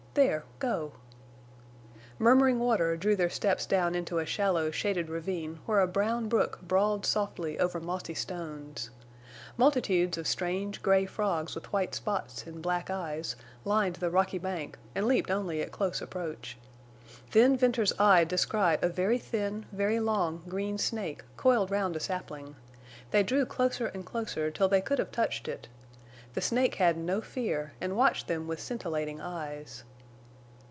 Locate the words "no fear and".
26.97-27.95